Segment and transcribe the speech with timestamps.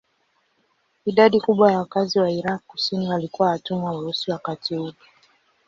[1.05, 4.95] Idadi kubwa ya wakazi wa Irak kusini walikuwa watumwa weusi wakati ule.